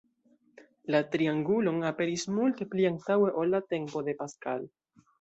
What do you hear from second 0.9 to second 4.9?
La triangulon aperis multe pli antaŭe ol la tempo de Pascal.